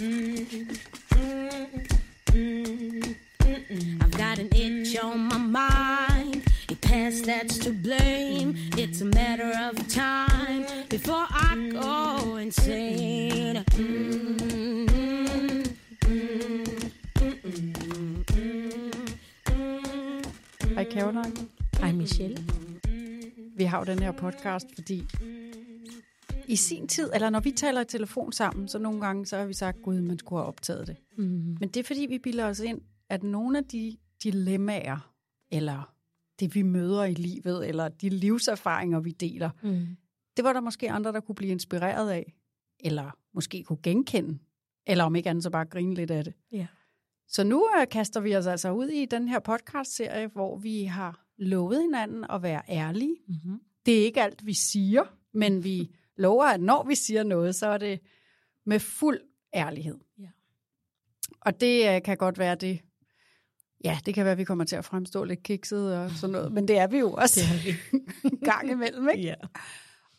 [0.00, 0.06] I've
[4.16, 6.42] got an itch on my mind.
[6.70, 8.54] Your past that's to blame.
[8.78, 13.62] It's a matter of time before I go insane.
[20.76, 21.32] Hej Caroline.
[21.80, 22.36] Hej Michelle.
[23.56, 25.04] Vi har jo den her podcast, fordi
[26.52, 29.46] i sin tid, eller når vi taler i telefon sammen, så nogle gange, så har
[29.46, 30.96] vi sagt, gud, man skulle have optaget det.
[31.18, 31.56] Mm.
[31.60, 35.12] Men det er fordi, vi bilder os ind, at nogle af de dilemmaer,
[35.50, 35.94] eller
[36.40, 39.86] det vi møder i livet, eller de livserfaringer, vi deler, Mm.
[40.36, 42.34] det var der måske andre, der kunne blive inspireret af,
[42.80, 44.38] eller måske kunne genkende,
[44.86, 46.34] eller om ikke andet så bare grine lidt af det.
[46.52, 46.66] Ja.
[47.28, 51.26] Så nu øh, kaster vi os altså ud i den her podcast-serie, hvor vi har
[51.38, 53.16] lovet hinanden at være ærlige.
[53.28, 53.60] Mm-hmm.
[53.86, 55.90] Det er ikke alt, vi siger, men vi
[56.20, 58.00] lover, at når vi siger noget, så er det
[58.66, 59.20] med fuld
[59.54, 59.98] ærlighed.
[60.18, 60.28] Ja.
[61.40, 62.80] Og det øh, kan godt være det.
[63.84, 66.52] Ja, det kan være, at vi kommer til at fremstå lidt kikset og sådan noget,
[66.52, 67.72] men det er vi jo også Det er
[68.30, 68.36] vi.
[68.50, 69.08] gang imellem.
[69.08, 69.22] Ikke?
[69.22, 69.34] ja.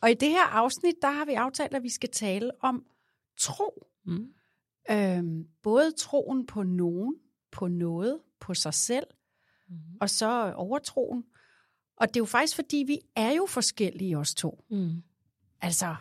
[0.01, 2.85] Og i det her afsnit, der har vi aftalt, at vi skal tale om
[3.39, 3.87] tro.
[4.05, 4.27] Mm.
[4.91, 7.15] Øhm, både troen på nogen,
[7.51, 9.05] på noget, på sig selv,
[9.69, 9.77] Mm.
[10.01, 11.23] og så overtroen.
[11.97, 14.63] Og det er jo faktisk, fordi vi er jo forskellige os to.
[14.69, 15.03] Mm.
[15.61, 15.95] Altså,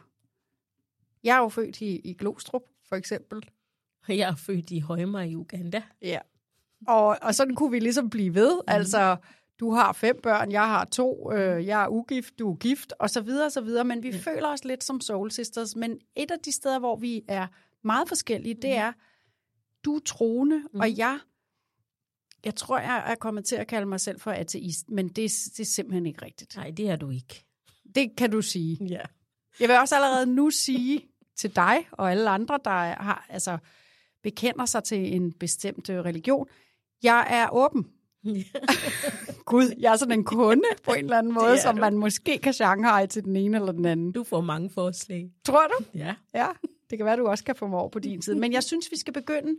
[1.25, 3.51] jeg er jo født i, i Glostrup, for eksempel.
[4.09, 5.83] Jeg er født i Højmar i Uganda.
[6.03, 6.19] Ja.
[6.87, 8.55] Og, og sådan kunne vi ligesom blive ved.
[8.55, 8.65] Mm.
[8.67, 9.17] Altså,
[9.61, 13.11] du har fem børn, jeg har to, øh, jeg er ugift, du er gift, og
[13.11, 13.85] så videre, og så videre.
[13.85, 14.17] Men vi ja.
[14.17, 15.77] føler os lidt som soul sisters.
[15.77, 17.47] Men et af de steder, hvor vi er
[17.83, 18.93] meget forskellige, det er,
[19.85, 20.81] du er troende, mm.
[20.81, 21.19] og jeg,
[22.45, 25.17] jeg tror, jeg er kommet til at kalde mig selv for ateist, men det,
[25.57, 26.57] det er simpelthen ikke rigtigt.
[26.57, 27.45] Nej, det er du ikke.
[27.95, 28.85] Det kan du sige.
[28.85, 29.01] Ja.
[29.61, 32.71] Jeg vil også allerede nu sige til dig og alle andre, der
[33.03, 33.59] har, altså,
[34.23, 36.47] bekender sig til en bestemt øh, religion,
[37.03, 37.87] jeg er åben.
[39.51, 41.81] Gud, jeg er sådan en kunde på en eller anden måde, som du.
[41.81, 44.13] man måske kan shanghai til den ene eller den anden.
[44.13, 45.31] Du får mange forslag.
[45.45, 45.85] Tror du?
[45.95, 46.15] Ja.
[46.35, 46.49] Ja,
[46.91, 48.39] det kan være, du også kan få mig over på din side.
[48.39, 49.57] Men jeg synes, vi skal begynde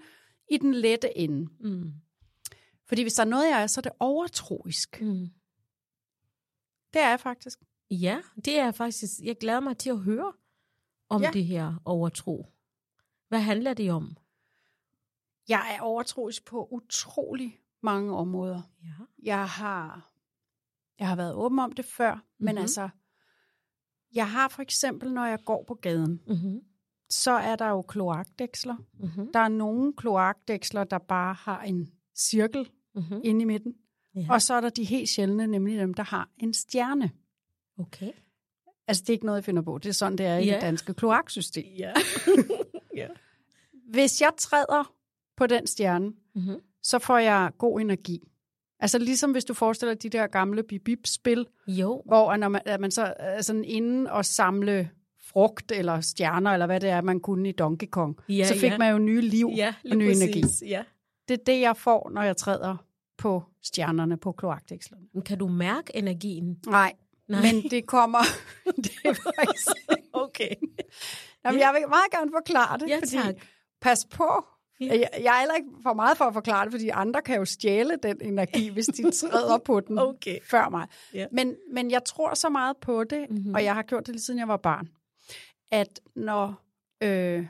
[0.51, 1.49] i den lette ende.
[1.59, 1.91] Mm.
[2.87, 5.01] Fordi hvis der er noget, jeg er, så er det overtroisk.
[5.01, 5.27] Mm.
[6.93, 7.59] Det er jeg faktisk.
[7.91, 9.11] Ja, det er faktisk...
[9.23, 10.33] Jeg glæder mig til at høre
[11.09, 11.29] om Ja.
[11.33, 12.45] det her overtro.
[13.27, 14.17] Hvad handler det om?
[15.49, 18.61] Jeg er overtroisk på utrolig mange områder.
[18.83, 18.87] Ja.
[19.23, 20.11] Jeg har,
[20.99, 22.45] jeg har været åben om det før, mm-hmm.
[22.45, 22.61] men Mhm.
[22.61, 22.89] altså,
[24.13, 26.61] jeg har for eksempel, når jeg går på gaden, Mm-hmm.
[27.09, 28.75] så er der jo kloakdæksler.
[28.99, 29.31] Mm-hmm.
[29.33, 33.21] Der er nogle kloakdæksler, der bare har en cirkel Mm-hmm.
[33.23, 33.75] inde i midten.
[34.15, 34.27] Ja.
[34.29, 37.11] Og så er der de helt sjældne, nemlig dem, der har en stjerne.
[37.81, 38.11] Okay.
[38.87, 39.77] Altså, det er ikke noget, jeg finder på.
[39.77, 41.65] Det er sådan, det er i det danske kloaksystem.
[41.77, 41.93] Ja.
[42.95, 43.07] ja.
[43.89, 44.93] Hvis jeg træder
[45.37, 46.59] på den stjerne, Mm-hmm.
[46.83, 48.27] så får jeg god energi.
[48.79, 52.01] Altså ligesom hvis du forestiller dig de der gamle bip-bip-spil, Jo.
[52.05, 54.89] hvor når man, at man så er sådan inde og samle
[55.23, 58.71] frugt eller stjerner, eller hvad det er, man kunne i Donkey Kong, Ja, så fik
[58.71, 58.77] ja.
[58.77, 60.43] man jo nye liv Ja, og ny energi.
[60.67, 60.83] Ja.
[61.27, 62.77] Det er det, jeg får, når jeg træder
[63.17, 65.05] på stjernerne på kloakdækslerne.
[65.25, 66.59] Kan du mærke energien?
[66.67, 66.93] Nej,
[67.31, 67.41] Nej.
[67.53, 68.19] men det kommer...
[68.83, 69.67] det er faktisk...
[70.13, 70.55] Okay.
[71.45, 73.35] Jamen, jeg vil meget gerne forklare det, Ja, fordi tak.
[73.81, 74.45] pas på.
[74.79, 74.85] Ja.
[74.85, 77.45] Jeg, jeg er heller ikke for meget for at forklare det, fordi andre kan jo
[77.45, 80.39] stjæle den energi, hvis de træder på den Okay.
[80.49, 80.87] før mig.
[81.13, 81.25] Ja.
[81.31, 83.37] Men, men jeg tror så meget på det, Mhm.
[83.37, 83.53] mm-hmm.
[83.53, 84.89] og jeg har gjort det lige siden jeg var barn,
[85.71, 86.61] at når...
[87.03, 87.47] Øh,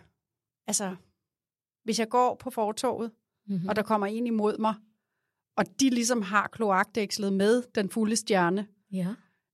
[0.68, 0.96] altså,
[1.84, 3.12] hvis jeg går på fortorvet,
[3.48, 3.70] Mm-hmm.
[3.70, 4.74] og der kommer en imod mig,
[5.58, 9.08] og de ligesom har kloakdækslet med den fulde stjerne, Ja.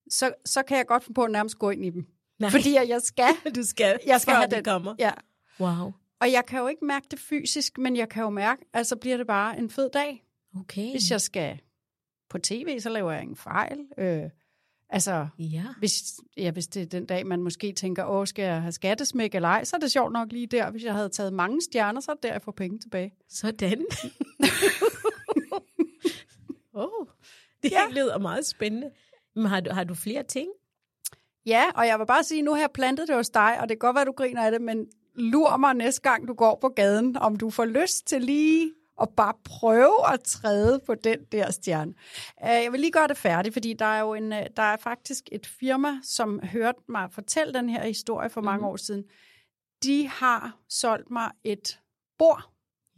[0.10, 2.06] Så, så kan jeg godt få på at nærmest gå ind i dem.
[2.40, 2.50] Nej.
[2.50, 3.30] Fordi jeg skal.
[3.56, 4.64] du skal, Jeg skal have de den.
[4.64, 4.96] kommer.
[5.00, 5.12] Ja.
[5.60, 5.94] Wow.
[6.22, 8.96] Og jeg kan jo ikke mærke det fysisk, men jeg kan jo mærke, at så
[8.96, 10.24] bliver det bare en fed dag.
[10.60, 10.92] Okay.
[10.92, 11.60] Hvis jeg skal
[12.30, 13.80] på tv, så laver jeg ingen fejl.
[13.98, 14.24] Øh,
[14.90, 15.64] altså, Ja.
[15.80, 16.04] hvis,
[16.38, 19.48] ja, hvis det er den dag, man måske tænker, åh, skal jeg have skattesmæk eller
[19.50, 20.72] ej, så er det sjovt nok lige der.
[20.72, 23.14] Hvis jeg havde taget mange stjerner, så er det der, jeg får penge tilbage.
[23.30, 23.86] Sådan.
[26.74, 27.08] oh,
[27.64, 27.82] det ja.
[27.92, 28.92] lyder meget spændende.
[29.38, 30.50] Men har du, har du flere ting?
[31.46, 33.76] Ja, og jeg vil bare sige, nu har jeg plantet det hos dig, og det
[33.80, 36.70] kan godt være, du griner af det, men lur mig næste gang, du går på
[36.70, 41.52] gaden, om du får lyst til lige at bare prøve at træde på den der
[41.52, 41.94] stjerne.
[42.44, 44.78] Øh, Jeg vil lige gøre det færdigt, fordi der er jo en, øh, der er
[44.78, 48.66] faktisk et firma, som hørte mig fortælle den her historie for mange Mhm.
[48.68, 49.04] år siden.
[49.84, 51.80] De har solgt mig et
[52.18, 52.50] bord,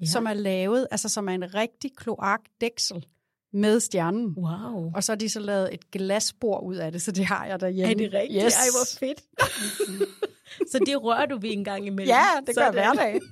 [0.01, 0.06] ja.
[0.06, 3.06] som er lavet, altså som er en rigtig kloakdæksel
[3.53, 4.33] med stjernen.
[4.37, 4.91] Wow.
[4.95, 7.59] Og så har de så lavet et glasbord ud af det, så det har jeg
[7.59, 7.91] derhjemme.
[7.91, 8.43] Er det rigtigt?
[8.45, 8.55] Yes.
[8.55, 9.23] Ej, hvor fedt.
[10.71, 12.07] så det rører du ved en gang imellem?
[12.15, 12.95] Ja, det gør jeg Sådan.
[12.95, 13.19] hver dag.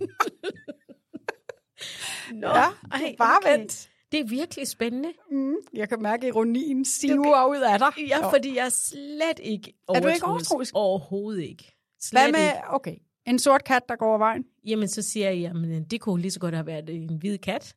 [2.33, 3.57] Nå, Ja, ej, bare okay.
[3.59, 3.89] vent.
[4.11, 5.09] Det er virkelig spændende.
[5.31, 7.87] Mm, jeg kan mærke, at ironien siver ud af dig.
[8.07, 10.25] Ja, fordi jeg er slet ikke Er du ikke overtroisk.
[10.25, 10.71] overtroisk?
[10.75, 11.75] Overhovedet ikke.
[12.01, 12.57] Slet Hvad med, ikke.
[12.69, 14.43] okay, en sort kat, der går over vejen?
[14.67, 17.75] Jamen, så siger jeg, jamen, det kunne lige så godt have været en hvid kat.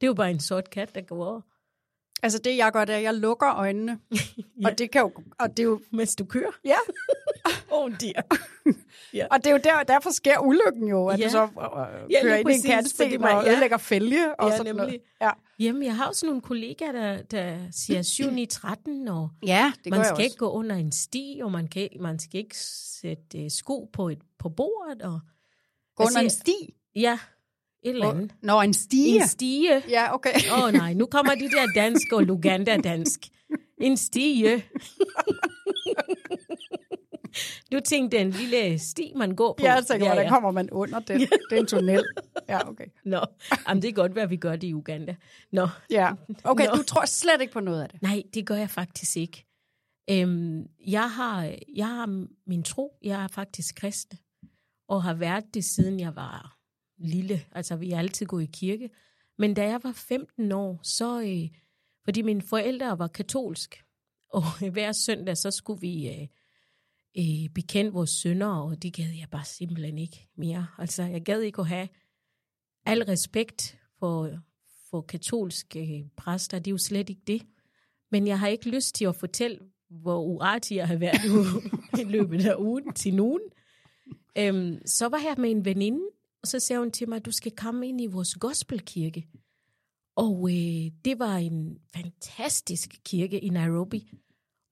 [0.00, 1.40] Det er jo bare en sort kat, der går over.
[2.22, 3.98] Altså det, jeg gør, det er, at jeg lukker øjnene.
[4.62, 4.68] Ja.
[4.68, 6.50] Og det kan jo, og det er jo, Mens du kører.
[6.64, 6.76] ja,
[7.70, 8.24] Oh dear.
[9.30, 11.24] og det er jo der, derfor sker ulykken jo, at Ja.
[11.24, 13.50] du så øh, Ja, kører ind i en man- og ja.
[13.50, 14.86] ødelægger fælge og Ja, sådan nemlig.
[14.86, 15.00] noget.
[15.20, 15.30] Ja.
[15.58, 19.90] Jamen, jeg har også nogle kollegaer, der, der siger 7 9 13 og ja, det
[19.90, 22.56] man skal ikke gå under en sti, og man, kan, man skal ikke
[23.02, 25.02] sætte uh, sko på, et, på bordet.
[25.02, 25.20] Og,
[25.96, 26.74] Gå under en siger- sti.
[26.96, 27.18] ja,
[27.84, 28.34] et eller andet.
[28.42, 29.20] Nå, en stige.
[29.22, 29.82] En stige.
[29.88, 30.34] Ja, okay.
[30.52, 33.20] Åh oh, nej, nu kommer de der dansk og Luganda-dansk.
[33.80, 34.54] En stige.
[37.72, 39.64] du tænkte, en lille sti, man går på.
[39.64, 41.20] Ja, jeg tænker, hvordan kommer man under den?
[41.50, 42.04] Det er en tunnel.
[42.48, 42.86] Ja, okay.
[43.04, 43.20] Nå,
[43.68, 45.16] Jamen, det er godt være, at vi gør det i Uganda.
[45.52, 46.12] Nå, Ja.
[46.44, 46.74] Okay, Nå.
[46.76, 48.02] du tror slet ikke på noget af det.
[48.02, 49.44] nej, det gør jeg faktisk ikke.
[50.10, 54.18] Øhm, jeg, har, jeg har min tro, jeg er faktisk kristen,
[54.88, 56.53] og har været det siden jeg var
[57.04, 57.44] lille.
[57.52, 58.90] Altså, vi har altid gået i kirke.
[59.38, 61.58] Men da jeg var 15 år, så, øh,
[62.04, 63.84] fordi mine forældre var katolsk,
[64.34, 66.26] og hver søndag, så skulle vi øh,
[67.18, 70.66] øh, bekende vores sønder, og det gad jeg bare simpelthen ikke mere.
[70.78, 71.88] Altså, jeg gad ikke at have
[72.86, 74.30] al respekt for,
[74.90, 77.42] for katolske øh, præster, det er jo slet ikke det.
[78.10, 79.58] Men jeg har ikke lyst til at fortælle,
[79.88, 81.62] hvor uartig jeg har været
[82.00, 83.40] i løbet af ugen til nogen.
[84.38, 86.00] Øhm, så var jeg med en veninde,
[86.44, 89.28] og så sagde hun til mig, du skal komme ind i vores gospelkirke.
[90.16, 94.12] Og øh, det var en fantastisk kirke i Nairobi.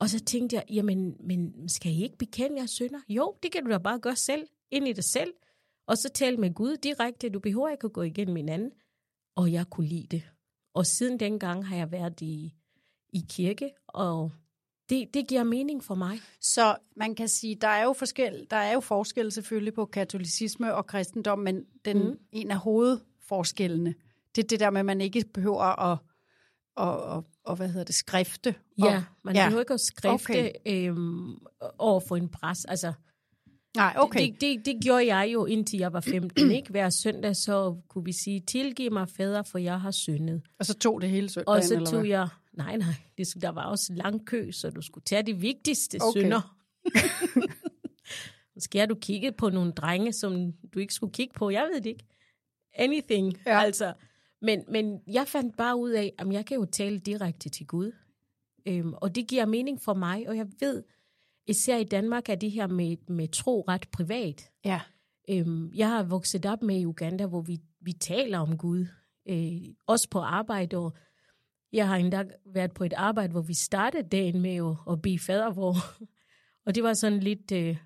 [0.01, 3.01] Og så tænkte jeg, jamen, men skal I ikke bekende jer sønder?
[3.09, 5.35] Jo, det kan du da bare gøre selv, ind i dig selv.
[5.87, 8.73] Og så tale med Gud direkte, du behøver ikke at gå igennem en anden.
[9.37, 10.23] Og jeg kunne lide det.
[10.75, 12.55] Og siden dengang har jeg været i,
[13.13, 14.33] i kirke, og
[14.93, 16.21] det, det giver mening for mig.
[16.41, 20.75] Så man kan sige, der er jo forskel, der er jo forskel selvfølgelig på katolicisme
[20.75, 22.19] og kristendom, men den Mm.
[22.33, 23.95] en af hovedforskellene,
[24.37, 25.61] det er det der med, at man ikke behøver
[25.93, 25.99] at,
[26.77, 28.55] at, at, at hvad hedder det, skrifte.
[28.79, 29.45] Ja, og, man ja.
[29.47, 30.51] behøver ikke at skrifte okay.
[30.67, 31.35] øhm,
[31.79, 32.65] over for en pres.
[32.65, 32.93] Altså,
[33.77, 34.21] Nej, okay.
[34.27, 36.51] det, det, det gjorde jeg jo, indtil jeg var 15.
[36.51, 36.71] ikke?
[36.71, 40.43] Hver søndag, så kunne vi sige, tilgiv mig, fader, for jeg har syndet.
[40.59, 43.65] og så tog det hele søndagen, Og så tog jeg, nej, nej, det, der var
[43.65, 46.21] også lang kø, så du skulle tage de vigtigste Okay.
[46.21, 46.57] synder.
[48.55, 51.81] Måske har du kigget på nogle drenge, som du ikke skulle kigge på, jeg ved
[51.81, 52.05] det ikke.
[52.75, 53.53] Anything, ja.
[53.53, 53.61] Ja.
[53.61, 53.95] altså.
[54.43, 57.93] Men, men jeg fandt bare ud af, at jeg kan jo tale direkte til Gud.
[58.67, 60.83] Øhm, og det giver mening for mig, og jeg ved,
[61.47, 64.51] især i Danmark er det her med, med tro ret privat.
[64.65, 64.81] Ja.
[65.31, 68.87] Øhm, jeg har vokset op med i Uganda, hvor vi, vi taler om Gud.
[69.29, 70.97] Øh, også på arbejde, og
[71.73, 72.25] jeg har endda
[72.55, 75.75] været på et arbejde, hvor vi startede dagen med at, at bede fadervor.
[76.67, 77.77] Og det var sådan lidt øh,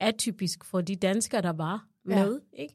[0.00, 2.24] atypisk for de danskere, der var Ja.
[2.24, 2.40] med.
[2.52, 2.74] Ikke?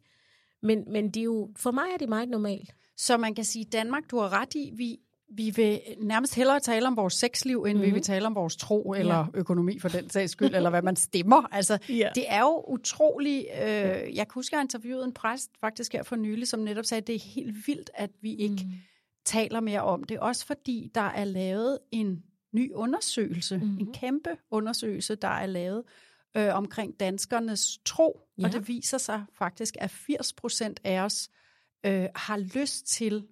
[0.64, 2.76] Men, men det er jo, for mig er det meget normalt.
[2.98, 4.98] Så man kan sige, Danmark, du har ret i, vi,
[5.36, 7.82] vi vil nærmest hellere tale om vores sexliv, end mm-hmm.
[7.82, 7.96] vi Mhm.
[7.96, 11.48] vil tale om vores tro eller økonomi for den sags skyld, eller hvad man stemmer.
[11.52, 12.10] Altså, Ja.
[12.16, 13.46] det er jo utroligt.
[13.62, 13.68] Øh,
[14.16, 17.02] jeg kan huske, at jeg interviewede en præst faktisk her for nylig, som netop sagde,
[17.02, 18.72] at det er helt vildt, at vi ikke mm.
[19.26, 20.20] Taler mere om det.
[20.20, 23.78] Også fordi der er lavet en ny undersøgelse, mm-hmm.
[23.80, 25.84] en kæmpe undersøgelse, der er lavet
[26.38, 28.22] øh, omkring danskernes tro.
[28.38, 28.42] Ja.
[28.42, 28.48] Ja.
[28.48, 31.30] Og det viser sig faktisk, at 80 procent af os
[31.86, 33.28] øh, har lyst til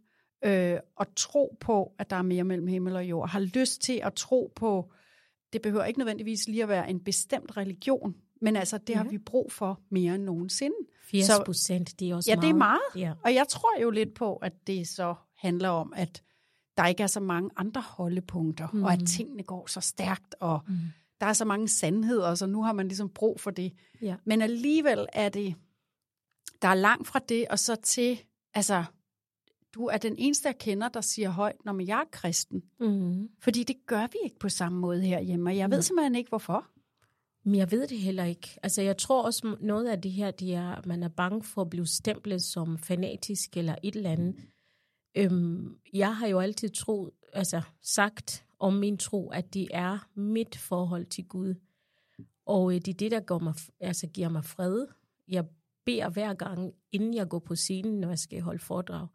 [0.46, 3.30] øh, at tro på, at der er mere mellem himmel og jord.
[3.30, 4.92] Har lyst til at tro på,
[5.54, 9.18] det behøver ikke nødvendigvis lige at være en bestemt religion, men altså det har vi
[9.18, 10.76] brug for mere end nogensinde.
[11.12, 12.44] 80 Så- procent, det er også Ja, meget.
[12.44, 12.80] det er meget.
[12.96, 13.14] Ja.
[13.24, 16.24] Og jeg tror jo lidt på, at det så handler om, at
[16.78, 18.84] der ikke er så mange andre holdepunkter, mm.
[18.84, 20.76] og at tingene går så stærkt, og mm.
[21.22, 23.74] der er så mange sandheder, så nu har man ligesom brug for det.
[24.02, 24.16] Ja.
[24.26, 25.56] Men alligevel er det,
[26.62, 28.22] der er langt fra det, og så til,
[28.54, 28.84] altså,
[29.74, 32.64] du er den eneste, jeg kender, der siger højt, når man jeg er kristen.
[32.80, 33.30] Mm.
[33.40, 36.66] Fordi det gør vi ikke på samme måde herhjemme, og jeg ved simpelthen ikke, hvorfor.
[37.44, 38.60] Men jeg ved det heller ikke.
[38.64, 41.62] Altså, jeg tror også, noget af det her, det er, at man er bange for
[41.62, 44.36] at blive stemplet som fanatisk eller et eller andet.
[45.15, 50.58] Øhm, jeg har jo altid troet, altså sagt om min tro, at det er mit
[50.58, 51.56] forhold til Gud.
[52.46, 54.88] Og øh, det er det, der går mig, altså, giver mig fred.
[55.27, 55.46] Jeg
[55.86, 59.08] beder hver gang, inden jeg går på scenen, når jeg skal holde foredrag.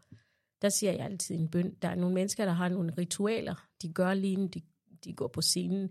[0.63, 1.75] Der siger jeg altid en bøn.
[1.83, 4.63] Der er nogle mennesker, der har nogle ritualer, de gør lige inden de,
[5.05, 5.91] de går på scenen.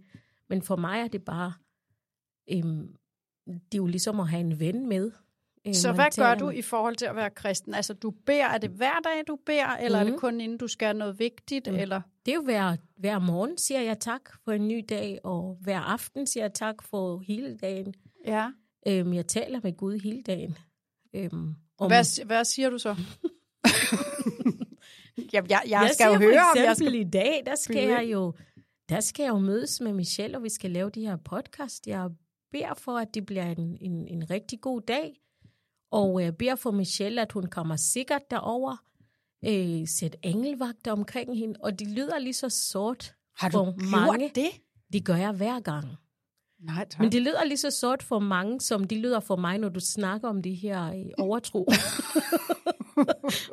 [0.50, 1.54] Men for mig er det bare,
[2.52, 2.96] øhm,
[3.48, 5.12] det er jo ligesom at have en ven med.
[5.68, 7.74] Øh, Så hvad gør du i forhold til at være kristen?
[7.74, 10.02] Altså, du beder, er det hver dag, du beder, eller mm.
[10.02, 10.20] er det Mhm.
[10.20, 11.68] kun inden du skal noget vigtigt?
[11.72, 11.76] Mm.
[11.76, 12.02] Eller?
[12.26, 15.80] Det er jo hver, hver morgen, siger jeg tak for en ny dag, og hver
[15.80, 17.94] aften siger jeg tak for hele dagen.
[18.26, 18.50] Ja.
[18.88, 20.58] Øhm, jeg taler med Gud hele dagen.
[21.14, 22.96] Øhm, om, Hvad, hvad siger du så?
[25.34, 27.08] Jamen, jeg, jeg, jeg skal jo høre, for om jeg eksempel skal...
[27.08, 28.34] i dag, der skal jeg jo
[28.90, 31.88] der skal jeg jo mødes med Michelle, og vi skal lave de her podcast.
[31.88, 32.10] Jeg
[32.52, 35.22] beder for, at det bliver en, en, en rigtig god dag,
[35.92, 38.78] og jeg beder for Michelle, at hun kommer sikkert derover,
[39.46, 43.90] øh, sæt engelvagter omkring hende, og det lyder lige så sort Har du for gjort
[43.92, 44.32] mange.
[44.36, 44.50] det?
[44.94, 45.86] Det gør jeg hver gang.
[46.60, 47.00] Nej, tak.
[47.00, 49.80] Men det lyder lige så sort for mange, som det lyder for mig, når du
[49.80, 51.68] snakker om det her øh, overtro.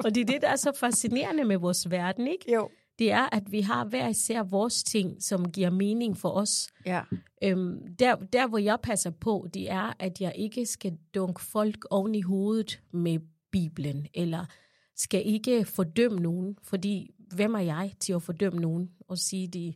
[0.05, 2.53] og det er det, der er så fascinerende med vores verden, ikke?
[2.55, 2.69] Jo.
[3.02, 6.68] Det er, at vi har hver især vores ting, som giver mening for os.
[6.87, 7.02] Ja.
[7.42, 11.87] Øhm, der, der, hvor jeg passer på, det er, at jeg ikke skal dunke folk
[11.90, 13.18] oven i hovedet med
[13.50, 14.44] Bibelen, eller
[14.97, 19.75] skal ikke fordømme nogen, fordi hvem er jeg til at fordømme nogen og sige, de,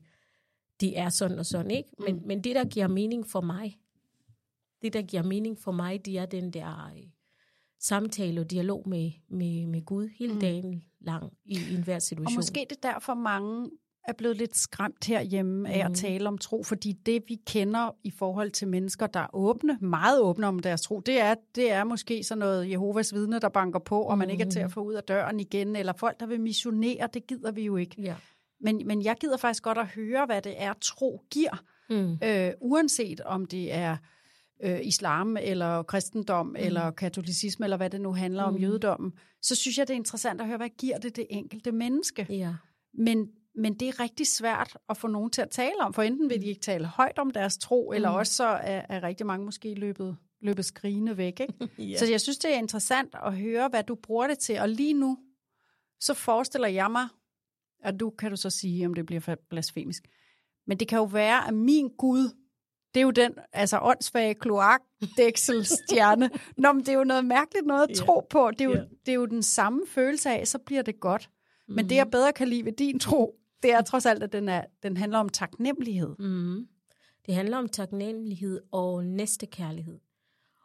[0.81, 1.91] de er sådan og sådan, ikke?
[1.99, 3.79] Men, men det, der giver mening for mig,
[4.83, 7.03] det, der giver mening for mig, det er den der øh,
[7.81, 10.41] samtale og dialog med, med, med Gud hele mm.
[10.41, 12.27] dagen lang i, i enhver situation.
[12.27, 13.71] Og måske det er derfor mange
[14.09, 18.11] er blevet lidt skræmt herhjemme af at tale om tro, fordi det vi kender i
[18.11, 21.85] forhold til mennesker, der er åbne, meget åbne om deres tro, det er, det er
[21.85, 24.81] måske sådan noget Jehovas vidne, der banker på, og man ikke er til at få
[24.81, 28.03] ud af døren igen, eller folk, der vil missionere, det gider vi jo ikke.
[28.03, 28.15] Ja.
[28.61, 32.19] Men, men jeg gider faktisk godt at høre, hvad det er, tro giver, Mm.
[32.25, 33.99] øh, uanset om det er øh,
[34.65, 36.57] islam, eller kristendom, mm.
[36.59, 40.41] eller katolicisme, eller hvad det nu handler om, jødedommen, så synes jeg, det er interessant
[40.41, 42.27] at høre, hvad giver det det enkelte menneske?
[42.31, 42.55] Ja.
[42.95, 46.31] Men, men det er rigtig svært at få nogen til at tale om, for enten
[46.31, 49.45] vil de ikke tale højt om deres tro, eller også så er, er rigtig mange
[49.45, 51.41] måske løbet, løbet skrigende væk.
[51.41, 51.55] Ikke?
[51.91, 51.99] Ja.
[51.99, 54.59] Så jeg synes, det er interessant at høre, hvad du bruger det til.
[54.59, 55.19] Og lige nu,
[56.01, 57.09] så forestiller jeg mig,
[57.85, 60.09] og du kan du så sige, om det bliver blasfemisk,
[60.67, 62.31] men det kan jo være, at min Gud,
[62.97, 66.31] det er jo den, altså åndssvage kloakdækselstjerne.
[66.63, 68.51] Nå, men det er jo noget mærkeligt noget at tro på.
[68.51, 68.81] Det er, jo, Ja.
[69.07, 71.31] det er jo den samme følelse af, så bliver det godt.
[71.69, 71.89] Men Mhm.
[71.89, 74.65] det, jeg bedre kan lide ved din tro, det er trods alt, at den, er,
[74.83, 76.17] den handler om taknemmelighed.
[76.19, 76.69] Mm.
[77.27, 79.99] Det handler om taknemmelighed og næstekærlighed.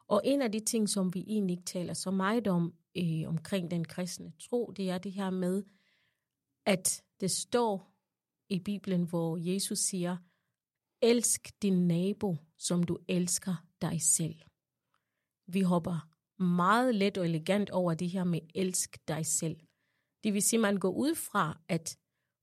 [0.08, 3.72] Og en af de ting, som vi egentlig ikke taler så meget om øh, omkring
[3.72, 5.64] den kristne tro, det er det her med,
[6.66, 7.92] at det står
[8.50, 10.18] i Bibelen, hvor Jesus siger,
[11.02, 14.36] elsk din nabo, som du elsker dig selv.
[15.48, 16.08] Vi hopper
[16.44, 19.60] meget let og elegant over det her med elsk dig selv.
[20.24, 21.98] Det vil sige, at man går ud fra, at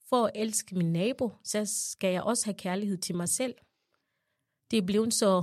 [0.09, 3.55] for at elske min nabo, så skal jeg også have kærlighed til mig selv.
[4.71, 5.43] Det er blevet så,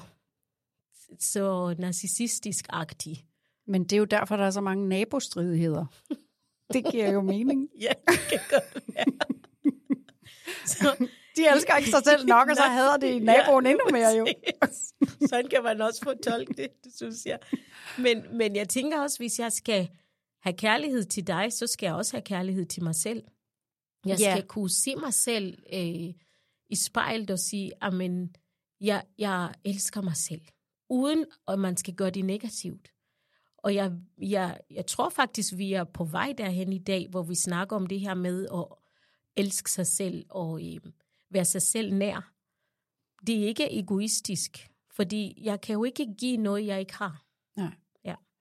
[1.20, 3.26] så narcissistisk-agtigt.
[3.68, 5.86] Men det er jo derfor, der er så mange nabostridigheder.
[6.74, 7.70] Det giver jo mening.
[7.80, 9.06] Ja, det kan godt være.
[10.76, 14.28] så, De elsker ikke sig selv nok, og så hader de naboen endnu mere jo.
[15.30, 17.40] Sådan kan man også fortolke det, det synes jeg.
[17.98, 19.90] Men, men jeg tænker også, hvis jeg skal
[20.42, 23.24] have kærlighed til dig, så skal jeg også have kærlighed til mig selv.
[24.06, 24.32] Jeg Ja.
[24.36, 26.14] skal kunne se mig selv øh,
[26.70, 27.94] i spejlet og sige, at
[28.82, 30.42] jeg, jeg elsker mig selv,
[30.90, 32.92] uden at man skal gøre det negativt.
[33.58, 37.36] Og jeg, jeg, jeg tror faktisk, vi er på vej derhen i dag, hvor vi
[37.36, 38.66] snakker om det her med at
[39.36, 40.80] elske sig selv og øh,
[41.30, 42.32] være sig selv nær.
[43.28, 47.26] Det er ikke egoistisk, fordi jeg kan jo ikke give noget, jeg ikke har.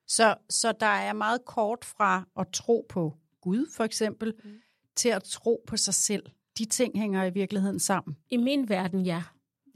[0.06, 4.50] Så, så der er meget kort fra at tro på Gud, for eksempel, mm.
[4.96, 6.26] til at tro på sig selv.
[6.58, 8.16] De ting hænger i virkeligheden sammen.
[8.30, 9.22] I min verden, ja.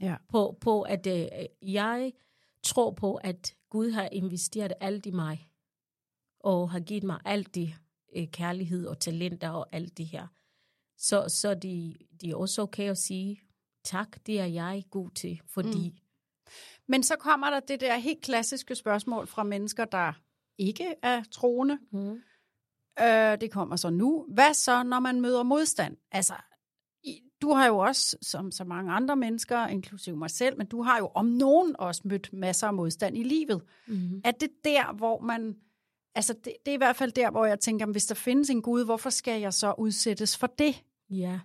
[0.01, 0.15] Ja.
[0.29, 1.27] På, på at øh,
[1.61, 2.13] jeg
[2.63, 5.49] tror på, at Gud har investeret alt i mig,
[6.39, 7.73] og har givet mig alt det
[8.15, 10.27] øh, kærlighed og talenter og alt det her.
[10.99, 13.41] Så, så det de er også okay at sige,
[13.83, 15.89] tak, det er jeg god til, fordi...
[15.89, 15.95] Mm.
[16.87, 20.13] Men så kommer der det der helt klassiske spørgsmål fra mennesker, der
[20.57, 21.77] ikke er troende.
[21.91, 22.21] Mm.
[23.01, 24.25] Øh, det kommer så nu.
[24.27, 25.97] Hvad så, når man møder modstand?
[26.11, 26.33] Altså,
[27.41, 30.97] du har jo også, som så mange andre mennesker, inklusive mig selv, men du har
[30.97, 33.61] jo om nogen også mødt masser af modstand i livet.
[33.87, 34.21] Mm.
[34.23, 35.55] Er det der, hvor man...
[36.15, 38.61] Altså, det, det er i hvert fald der, hvor jeg tænker, hvis der findes en
[38.61, 40.83] Gud, hvorfor skal jeg så udsættes for det?
[41.09, 41.39] Ja,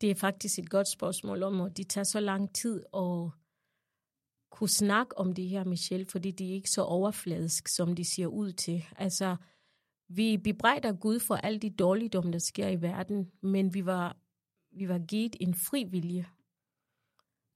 [0.00, 3.30] det er faktisk et godt spørgsmål om, at det tager så lang tid at
[4.50, 8.26] kunne snakke om det her, Michelle, fordi det er ikke så overfladisk, som de ser
[8.26, 8.84] ud til.
[8.96, 9.36] Altså,
[10.08, 14.16] vi bebrejder Gud for alle de dårligdomme, der sker i verden, men vi var,
[14.76, 16.26] vi var givet en fri vilje.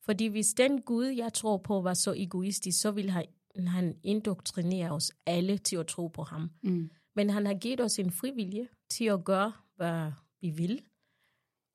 [0.04, 3.26] Fordi hvis den Gud, jeg tror på, var så egoistisk, så ville han,
[3.66, 6.50] han indoktrinere os alle til at tro på ham.
[6.62, 6.90] Mm.
[7.16, 10.82] Men han har givet os en frivillige til at gøre, hvad vi vil.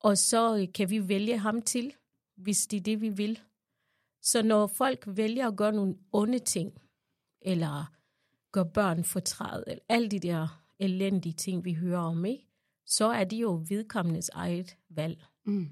[0.02, 1.92] Og så øh, kan vi vælge ham til,
[2.36, 3.40] hvis det er det, vi vil.
[4.22, 6.72] Så når folk vælger at gøre nogle onde ting,
[7.42, 7.92] eller
[8.52, 12.46] gøre børn fortræd, eller alle de der elendige ting, vi hører om, ikke?
[12.86, 15.24] så er det jo vedkommendes eget valg.
[15.46, 15.68] Mm.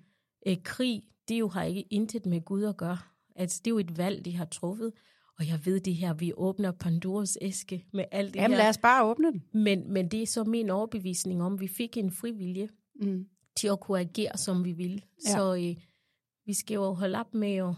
[0.46, 2.98] Øh, krig, det jo har ikke intet med Gud at gøre.
[3.36, 4.92] Altså, det er jo et valg, de har truffet.
[5.38, 8.58] Og jeg ved det her, vi åbner Pandoras æske med alt det Jamen, her.
[8.58, 9.44] lad os bare åbne den.
[9.52, 13.26] Men, men det er så min overbevisning om, at vi fik en frivillige Mm.
[13.60, 15.04] Til at kunne agere, som vi vil.
[15.24, 15.32] Ja.
[15.32, 15.76] Så øh,
[16.46, 17.74] vi skal jo holde op med at...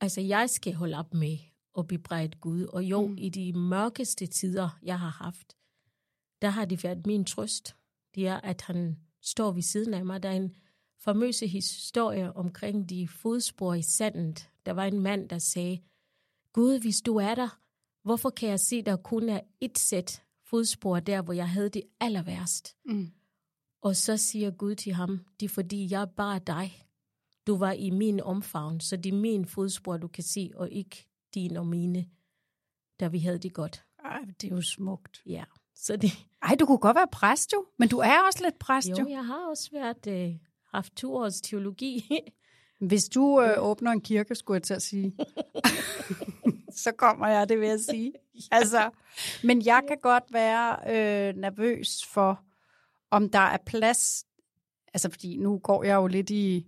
[0.00, 1.38] Altså, jeg skal holde op med
[1.78, 2.64] at bebrejde Gud.
[2.64, 3.18] Og jo, mm.
[3.18, 5.56] i de mørkeste tider, jeg har haft,
[6.42, 7.76] der har det været min trøst.
[8.14, 10.22] Det er, at han står ved siden af mig.
[10.22, 10.56] Der er en
[10.98, 14.50] famøse historie omkring de fodspor i sandet.
[14.66, 15.82] Der var en mand, der sagde,
[16.52, 17.60] Gud, hvis du er der,
[18.02, 21.82] hvorfor kan jeg se, der kun er et sæt fodspor der, hvor jeg havde det
[22.00, 22.76] aller værst?
[22.84, 23.12] Mm.
[23.82, 26.84] Og så siger Gud til ham, det er fordi, jeg bare dig.
[27.46, 31.08] Du var i min omfavn, så det er min fodspor, du kan se, og ikke
[31.34, 32.06] din og mine,
[33.00, 33.84] da vi havde det godt.
[34.04, 35.22] Ej, det er jo smukt.
[35.26, 36.10] Ja, så det...
[36.42, 38.96] Ej, du kunne godt være præst jo, men du er også lidt præst jo.
[38.98, 40.34] Jo, jeg har også været, øh,
[40.74, 42.10] haft to års teologi.
[42.80, 45.16] Hvis du øh, åbner en kirke, skulle jeg til at sige,
[46.84, 48.12] så kommer jeg, det vil jeg sige.
[48.50, 48.90] Altså,
[49.44, 52.40] men jeg kan godt være øh, nervøs for,
[53.10, 54.26] om der er plads,
[54.94, 56.66] altså fordi nu går jeg jo lidt i,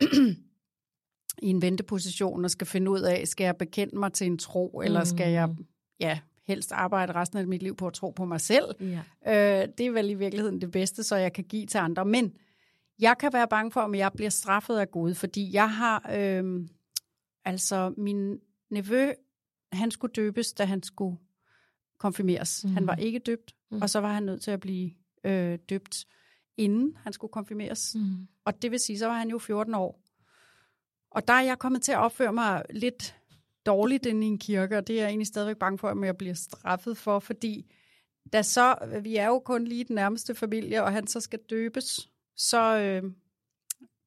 [1.42, 4.80] i en venteposition og skal finde ud af, skal jeg bekende mig til en tro,
[4.84, 5.56] eller skal jeg
[6.00, 8.64] ja, helst arbejde resten af mit liv på at tro på mig selv.
[9.26, 9.62] ja.
[9.62, 12.04] Øh, det er vel i virkeligheden det bedste, så jeg kan give til andre.
[12.04, 12.32] Men
[12.98, 16.68] jeg kan være bange for, om jeg bliver straffet af Gud, fordi jeg har, øh,
[17.44, 18.38] altså min
[18.70, 19.12] nevø,
[19.72, 21.16] han skulle døbes, da han skulle
[21.98, 22.64] konfirmeres.
[22.64, 22.70] Mm.
[22.70, 23.82] Han var ikke døbt, mm.
[23.82, 24.90] og så var han nødt til at blive
[25.24, 26.06] øh, døbt,
[26.56, 27.94] inden han skulle konfirmeres.
[27.94, 28.28] Mm.
[28.44, 30.00] Og det vil sige, så var han jo 14 år.
[31.10, 33.16] Og der er jeg kommet til at opføre mig lidt
[33.66, 36.16] dårligt inde i en kirke, og det er jeg egentlig stadigvæk bange for, at jeg
[36.16, 37.72] bliver straffet for, fordi
[38.32, 42.10] da så, vi er jo kun lige den nærmeste familie, og han så skal døbes,
[42.36, 43.12] så øh,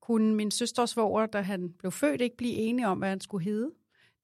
[0.02, 3.46] kunne min søsters svoger, da han blev født, ikke blive enige om, hvad han skulle
[3.46, 3.72] hedde.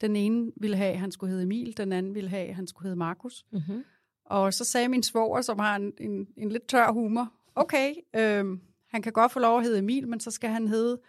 [0.01, 2.67] Den ene ville have, at han skulle hedde Emil, den anden ville have, at han
[2.67, 3.45] skulle hedde Markus.
[3.51, 3.83] Mm-hmm.
[4.29, 8.45] Og så sagde min svoger, som har en, en, en lidt tør humor, okay, øh,
[8.91, 10.99] han kan godt få lov at hedde Emil, men så skal han hedde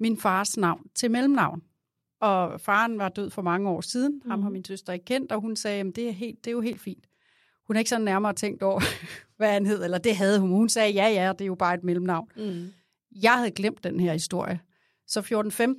[0.00, 1.62] min fars navn til mellemnavn.
[2.20, 4.30] Og faren var død for mange år siden, mm.
[4.30, 6.52] ham har min søster ikke kendt, og hun sagde, at det er, helt, det er
[6.52, 7.04] jo helt fint.
[7.66, 8.80] Hun har ikke sådan nærmere tænkt over,
[9.36, 10.50] hvad han hed, eller det havde hun.
[10.50, 12.28] Hun sagde, ja, ja, det er jo bare et mellemnavn.
[12.36, 12.72] Mm.
[13.22, 14.60] Jeg havde glemt den her historie.
[15.06, 15.20] Så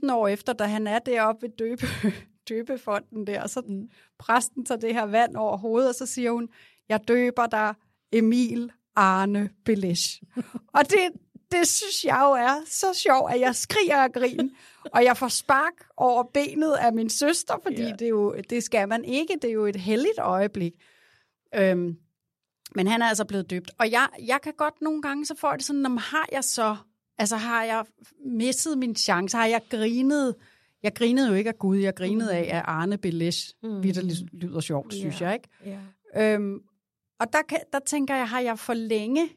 [0.10, 1.86] 14-15 år efter, da han er deroppe ved døbe,
[2.50, 6.50] døbefonden der, så den, præsten tager det her vand over hovedet, og så siger hun,
[6.89, 7.73] jeg døber dig
[8.12, 10.21] Emil Arne Belish.
[10.73, 11.10] og det,
[11.52, 14.52] det synes jeg jo er så sjovt, at jeg skriger af grin,
[14.93, 17.91] og jeg får spark over benet af min søster, fordi yeah.
[18.00, 20.73] det, er jo, det skal man ikke, det er jo et heldigt øjeblik.
[21.56, 21.97] Øhm,
[22.76, 23.71] Men han er altså blevet døbt.
[23.80, 26.76] Og jeg, jeg kan godt nogle gange, så får det sådan, når har jeg så,
[27.17, 27.86] altså har jeg
[28.26, 30.36] misset min chance, har jeg grinet,
[30.84, 33.84] jeg grinede jo ikke af Gud, jeg grinede af, at Arne Belesch mm.
[33.84, 35.26] vidderligt lyder sjovt, synes Ja.
[35.26, 35.80] jeg, ikke?
[36.15, 36.34] Ja.
[36.34, 36.60] Øhm,
[37.19, 39.30] og der, kan, der tænker jeg, har jeg for længe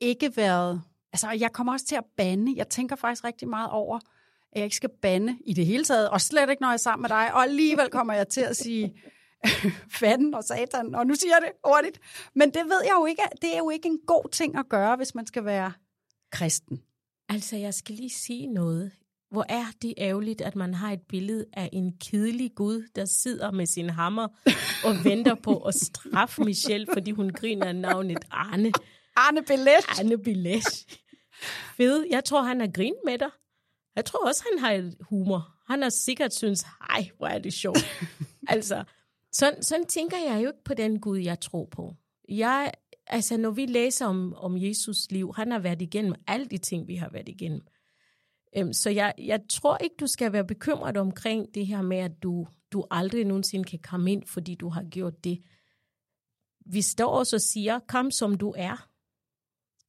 [0.00, 0.82] ikke været...
[1.12, 2.54] Altså, jeg kommer også til at bande.
[2.56, 6.10] Jeg tænker faktisk rigtig meget over, at jeg ikke skal bande i det hele taget,
[6.10, 7.34] og slet ikke, når jeg er sammen med dig.
[7.34, 9.02] Og alligevel kommer jeg til at sige
[10.00, 12.00] fanden og satan, og nu siger jeg det hurtigt.
[12.34, 13.22] Men det ved jeg jo ikke.
[13.42, 15.72] Det er jo ikke en god ting at gøre, hvis man skal være
[16.32, 16.82] kristen.
[17.28, 18.92] Altså, jeg skal lige sige noget.
[19.30, 23.50] Hvor er det ærgerligt, at man har et billede af en kedelig Gud, der sidder
[23.50, 24.28] med sin hammer
[24.84, 28.72] og venter på at straffe Michelle, fordi hun griner af navnet Arne.
[29.16, 30.00] Arne Belesch.
[30.00, 30.86] Arne Billesh.
[31.76, 32.06] Fed.
[32.10, 33.30] Jeg tror, han har grint med dig.
[33.96, 35.54] Jeg tror også, han har humor.
[35.66, 37.84] Han har sikkert synes, hej, hvor er det sjovt.
[38.48, 38.84] altså,
[39.32, 41.94] sådan, sådan tænker jeg jo ikke på den Gud, jeg tror på.
[42.28, 42.72] Jeg,
[43.06, 46.88] altså, når vi læser om, om Jesus liv, han har været igennem alle de ting,
[46.88, 47.60] vi har været igennem.
[48.56, 52.22] Øhm, så jeg, jeg tror ikke, du skal være bekymret omkring det her med, at
[52.22, 55.42] du, du aldrig nogensinde kan komme ind, fordi du har gjort det.
[56.66, 58.88] Vi står også og siger, kom som du er.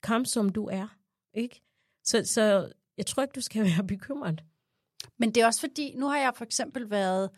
[0.02, 0.88] Kom som du er.
[1.34, 1.62] Ikke?
[2.04, 4.44] Så, så jeg tror ikke, du skal være bekymret.
[5.18, 7.30] Men det er også fordi, nu har jeg for eksempel været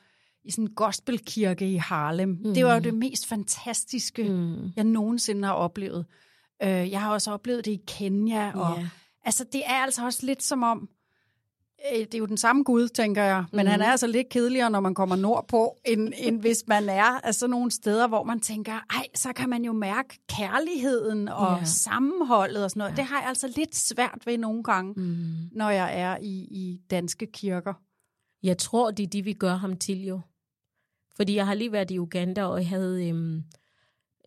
[0.44, 2.30] i sådan en gospelkirke i Harlem.
[2.30, 2.54] Mm.
[2.54, 4.72] Det var jo det mest fantastiske, mm.
[4.76, 6.06] jeg nogensinde har oplevet.
[6.64, 8.52] Øh, jeg har også oplevet det i Kenya.
[8.56, 8.90] Og, Ja.
[9.26, 10.90] Altså, det er altså også lidt som om,
[11.92, 13.70] det er jo den samme Gud, tænker jeg, men mm.
[13.72, 17.48] han er altså lidt kedeligere, når man kommer nordpå, end, end hvis man er altså
[17.48, 21.66] nogle steder, hvor man tænker, ej, så kan man jo mærke kærligheden og Ja.
[21.66, 22.92] sammenholdet og sådan noget.
[22.92, 22.96] Ja.
[22.96, 25.26] Det har jeg altså lidt svært ved nogle gange, mm.
[25.52, 27.74] når jeg er i, i danske kirker.
[28.44, 30.20] Jeg tror, det er det, vi gør ham til jo.
[31.16, 33.44] Fordi jeg har lige været i Uganda, og jeg havde øhm,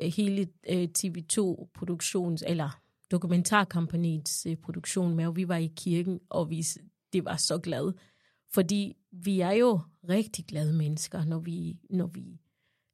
[0.03, 6.51] øh, hele øh, TV2-produktions, eller dokumentarkampagnens øh, produktion med, og vi var i kirken, og
[6.51, 6.65] vi,
[7.17, 7.93] det var så glad.
[8.55, 12.41] Fordi vi er jo rigtig glade mennesker, når vi, når vi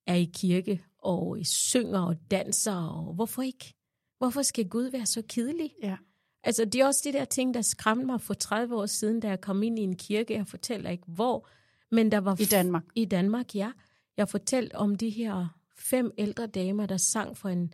[0.07, 3.75] er i kirke, og synger og danser, og hvorfor ikke?
[4.19, 5.71] Hvorfor skal Gud være så kedelig?
[5.83, 5.97] Ja.
[6.45, 9.29] Altså, det er også de der ting, der skræmte mig for 30 år siden, da
[9.29, 10.35] jeg kom ind i en kirke.
[10.35, 11.49] Jeg fortæller ikke, hvor,
[11.91, 12.41] men der var...
[12.41, 12.85] I Danmark.
[12.95, 13.73] I Danmark, ja.
[14.17, 17.73] Jeg fortalte om de her fem ældre damer, der sang for en,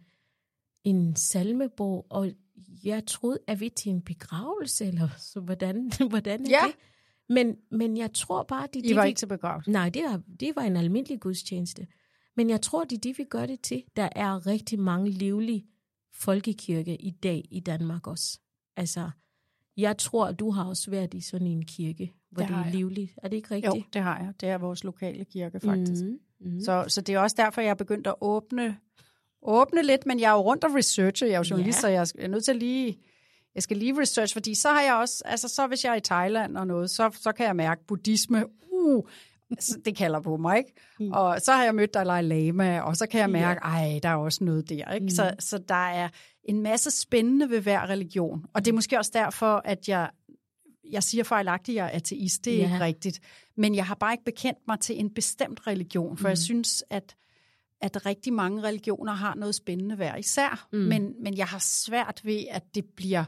[0.84, 2.32] en salmebog, og
[2.84, 6.60] jeg troede, at vi til en begravelse, eller så hvordan, hvordan er Ja.
[6.66, 6.74] det?
[7.28, 9.70] Men, men jeg tror bare, det er I det, var vi- ikke til begravelse.
[9.70, 11.86] Nej, det var, det var en almindelig gudstjeneste.
[12.36, 13.84] Men jeg tror, det er det, vi gør det til.
[13.96, 15.66] Der er rigtig mange livlige
[16.12, 18.38] folkekirke i dag i Danmark også.
[18.76, 19.10] Altså,
[19.76, 23.12] jeg tror, du har også været i sådan en kirke, hvor Det det, er livligt.
[23.22, 23.94] Er det ikke Jo, rigtigt?
[23.94, 24.32] det har jeg.
[24.40, 26.04] Det er vores lokale kirke, faktisk.
[26.04, 26.18] Mm.
[26.40, 26.60] Mm.
[26.60, 28.76] Så, så det er også derfor, jeg er begyndt at åbne,
[29.42, 31.26] åbne lidt, men jeg er jo rundt og researcher.
[31.26, 31.80] Jeg er jo journalist, Ja.
[31.80, 32.98] så jeg er nødt til lige...
[33.54, 35.22] Jeg skal lige research, fordi så har jeg også...
[35.24, 38.44] Altså, så hvis jeg er i Thailand og noget, så, så kan jeg mærke buddhisme.
[38.72, 39.04] Uh,
[39.60, 40.72] så det kalder på mig, ikke?
[41.00, 41.12] Mm.
[41.12, 44.14] Og så har jeg mødt Dalai Lama, og så kan jeg mærke, ej, der er
[44.14, 45.04] også noget der, ikke?
[45.04, 45.10] Mm.
[45.10, 46.08] Så, så der er
[46.44, 48.44] en masse spændende ved hver religion.
[48.54, 50.10] Og det er måske også derfor, at jeg,
[50.90, 52.44] jeg siger fejlagtigt, at jeg er ateist.
[52.44, 52.64] Det er Ja.
[52.64, 53.20] ikke rigtigt.
[53.56, 56.30] Men jeg har bare ikke bekendt mig til en bestemt religion, for mm.
[56.30, 57.14] jeg synes, at,
[57.80, 60.68] at rigtig mange religioner har noget spændende hver især.
[60.72, 60.78] Mm.
[60.78, 63.24] Men, men jeg har svært ved, at det bliver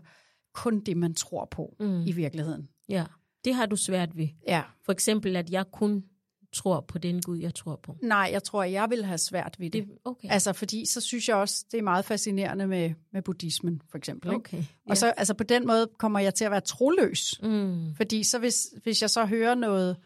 [0.54, 2.02] kun det, man tror på mm.
[2.06, 2.68] i virkeligheden.
[2.88, 3.04] Ja,
[3.44, 4.28] det har du svært ved.
[4.48, 4.62] Ja.
[4.84, 6.04] For eksempel, at jeg kun
[6.52, 7.96] tror på den Gud, jeg tror på.
[8.02, 9.84] Nej, jeg tror, jeg vil have svært ved det.
[9.84, 10.28] Det, okay.
[10.30, 14.28] Altså, fordi så synes jeg også, det er meget fascinerende med, med buddhismen, for eksempel.
[14.30, 14.36] Ikke?
[14.36, 14.64] okay.
[14.88, 17.40] Og så, altså på den måde kommer jeg til at være troløs.
[17.42, 17.94] Mm.
[17.96, 19.96] Fordi så hvis, hvis jeg så hører noget,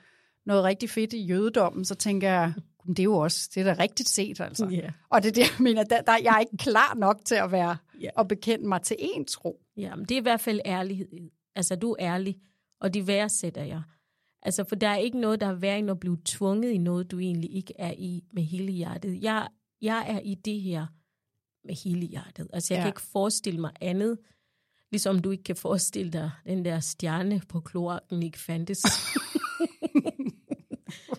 [0.47, 3.75] noget rigtig fedt i jødedommen, så tænker jeg, "Gud, det er jo også, det er
[3.75, 4.67] da rigtigt set, altså.
[4.67, 4.91] Ja.
[5.09, 7.53] Og det er det, jeg mener, der, der, jeg er ikke klar nok til at
[7.53, 8.11] være, Ja.
[8.17, 9.61] og bekende mig til én tro.
[9.77, 11.09] Ja, men det er i hvert fald ærlighed.
[11.57, 12.37] Altså, du er ærlig,
[12.81, 13.83] og det værdsætter jeg.
[14.43, 17.11] Altså, for der er ikke noget, der er værre end at blive tvunget i noget,
[17.11, 19.23] du egentlig ikke er i med hele hjertet.
[19.23, 19.49] Jeg,
[19.83, 20.87] jeg er i det her
[21.67, 22.49] med hele hjertet.
[22.53, 22.83] Altså, jeg Ja.
[22.83, 24.19] kan ikke forestille mig andet,
[24.91, 28.83] ligesom du ikke kan forestille dig, den der stjerne på kloakken ikke fandtes.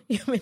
[0.09, 0.41] Jamen,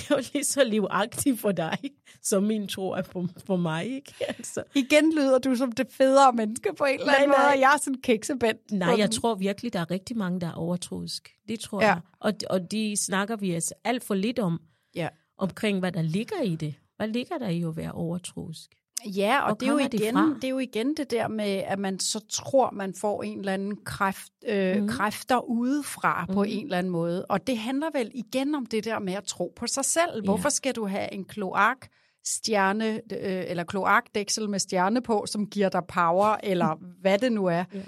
[0.10, 1.78] er jo lige så livagtigt for dig,
[2.22, 4.14] som min tro er for, for mig, ikke?
[4.28, 4.62] Altså.
[4.74, 7.54] Igen lyder du som det federe menneske på en eller anden Nej, måde, nej.
[7.54, 8.72] og jeg er sådan kiksebændt.
[8.72, 11.30] Nej, jeg tror virkelig, der er rigtig mange, der er overtroisk.
[11.48, 11.88] Det tror ja.
[11.88, 12.00] jeg.
[12.20, 14.60] Og, og de snakker vi altså alt for lidt om,
[14.94, 15.08] Ja.
[15.38, 16.74] omkring hvad der ligger i det.
[16.96, 18.70] Hvad ligger der i at være overtroisk?
[19.06, 20.34] Ja, og Hvor det er, jo igen, fra?
[20.34, 23.52] det er jo igen det der med, at man så tror, man får en eller
[23.54, 24.82] anden kræft, øh, Mhm.
[24.82, 24.88] mm.
[24.88, 26.34] kræfter udefra mm.
[26.34, 27.26] på en eller anden måde.
[27.26, 30.24] Og det handler vel igen om det der med at tro på sig selv.
[30.24, 31.88] Hvorfor skal du have en kloak
[32.24, 37.46] stjerne øh, eller kloakdæksel med stjerne på, som giver dig power, eller hvad det nu
[37.46, 37.64] er.
[37.74, 37.80] Ja.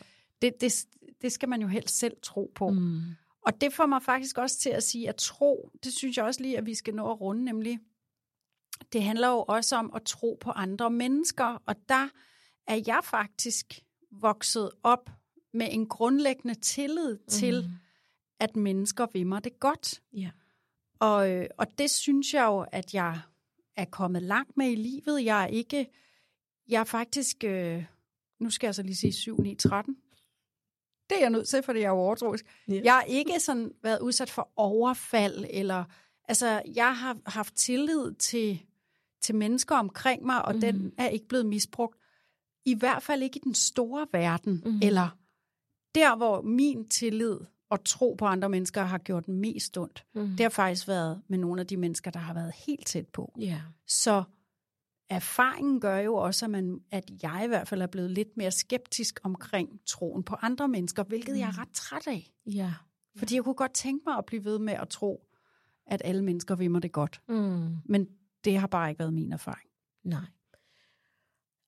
[0.43, 0.85] Det, det,
[1.23, 2.69] det skal man jo helst selv tro på.
[2.71, 3.01] Mm.
[3.47, 6.43] Og det får mig faktisk også til at sige, at tro, det synes jeg også
[6.43, 7.79] lige, at vi skal nå at runde, nemlig,
[8.93, 12.09] det handler jo også om at tro på andre mennesker, og der
[12.67, 15.11] er jeg faktisk vokset op
[15.55, 17.75] med en grundlæggende tillid til, Mm.
[18.41, 20.01] at mennesker vil mig det godt.
[20.13, 20.31] Ja.
[21.01, 23.21] Og, øh, og det synes jeg jo, at jeg
[23.77, 25.25] er kommet langt med i livet.
[25.25, 25.87] Jeg er ikke,
[26.69, 27.85] jeg er faktisk, øh,
[28.41, 29.97] nu skal jeg så lige sige 7, 9, 13.
[31.11, 32.45] Det er jeg nødt til, fordi jeg er overtroisk.
[32.69, 32.81] Ja.
[32.85, 35.85] Jeg har ikke sådan været udsat for overfald, eller,
[36.29, 38.63] altså, jeg har haft tillid til,
[39.23, 40.61] til mennesker omkring mig, og mm.
[40.61, 41.97] den er ikke blevet misbrugt.
[42.65, 44.73] I hvert fald ikke i den store verden, Mhm.
[44.75, 44.81] mm.
[44.83, 45.09] eller
[45.95, 47.37] der, hvor min tillid
[47.71, 50.05] og tro på andre mennesker har gjort mest ondt.
[50.15, 50.27] Mm.
[50.29, 53.33] Det har faktisk været med nogle af de mennesker, der har været helt tæt på.
[53.39, 53.61] Ja.
[53.87, 54.23] Så
[55.11, 58.51] erfaringen gør jo også, at, man, at jeg i hvert fald er blevet lidt mere
[58.51, 62.31] skeptisk omkring troen på andre mennesker, hvilket jeg er ret træt af.
[62.47, 62.75] Ja.
[63.17, 65.27] Fordi jeg kunne godt tænke mig at blive ved med at tro,
[65.87, 67.21] at alle mennesker vil mig det godt.
[67.29, 67.77] Mm.
[67.85, 68.09] Men
[68.45, 69.71] det har bare ikke været min erfaring.
[70.05, 70.27] Nej.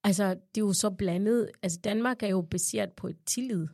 [0.05, 1.51] Altså, det er jo så blandet.
[1.63, 3.67] Altså, Danmark er jo baseret på et tillid.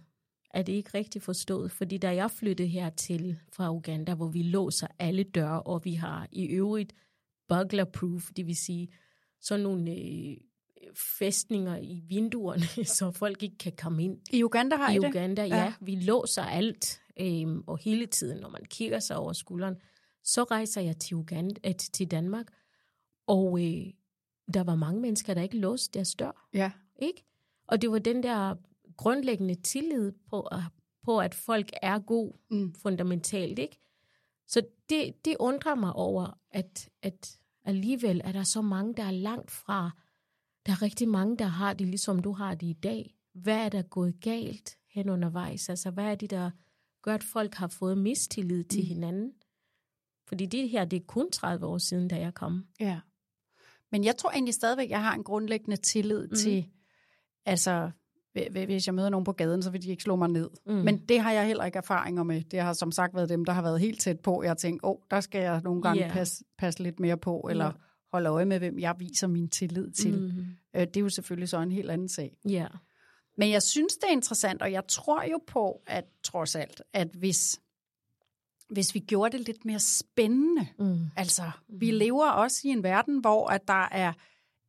[0.54, 1.72] Er det ikke rigtigt forstået?
[1.72, 6.28] Fordi da jeg flyttede hertil fra Uganda, hvor vi låser alle døre, og vi har
[6.32, 6.92] i øvrigt
[7.48, 8.88] burglar-proof, det vil sige
[9.40, 10.36] sådan nogle øh,
[11.18, 14.18] fæstninger i vinduerne, så folk ikke kan komme ind.
[14.32, 15.08] I Uganda har I, I det?
[15.08, 15.56] Uganda, ja.
[15.56, 15.72] ja.
[15.80, 19.76] Vi låser alt, øhm, og hele tiden, når man kigger sig over skulderen,
[20.24, 22.46] så rejser jeg til, Uganda, øh, til Danmark,
[23.30, 23.92] og øh,
[24.54, 26.48] der var mange mennesker, der ikke låste deres dør.
[26.54, 26.72] Ja.
[27.02, 27.24] Ikke?
[27.66, 28.54] Og det var den der
[28.96, 30.62] grundlæggende tillid på, at-
[31.02, 32.74] på at folk er god Mm.
[32.74, 33.58] fundamentalt.
[33.58, 33.78] Ikke?
[34.46, 39.10] Så det, det undrer mig over, at, at alligevel er der så mange, der er
[39.10, 39.90] langt fra.
[40.66, 43.16] Der er rigtig mange, der har det, ligesom du har det i dag.
[43.34, 45.68] Hvad er der gået galt hen undervejs?
[45.68, 46.50] Altså, hvad er det, der
[47.02, 48.86] gør, at folk har fået mistillid til Mm.
[48.86, 49.32] hinanden?
[50.26, 52.66] Fordi det her, det er kun 30 år siden, da jeg kom.
[52.80, 53.00] Ja.
[53.92, 56.34] Men jeg tror egentlig stadigvæk, jeg har en grundlæggende tillid mm.
[56.36, 56.66] til,
[57.46, 57.90] altså,
[58.38, 60.50] hv- hv- hvis jeg møder nogen på gaden, så vil de ikke slå mig ned.
[60.66, 60.72] Mm.
[60.72, 62.42] Men det har jeg heller ikke erfaringer med.
[62.42, 64.42] Det har som sagt været dem, der har været helt tæt på.
[64.42, 66.12] Jeg har tænkt, åh, oh, der skal jeg nogle gange yeah.
[66.12, 67.70] passe, passe lidt mere på, eller Ja.
[68.12, 70.20] holde øje med, hvem jeg viser min tillid til.
[70.20, 70.44] Mm.
[70.76, 72.36] Øh, det er jo selvfølgelig så en helt anden sag.
[72.48, 72.66] Ja.
[73.38, 77.08] Men jeg synes, det er interessant, og jeg tror jo på, at trods alt, at
[77.18, 77.60] hvis,
[78.70, 80.98] hvis vi gjorde det lidt mere spændende, Mm.
[81.16, 84.12] altså vi lever også i en verden, hvor at der er